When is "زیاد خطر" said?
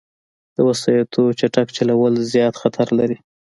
2.33-2.87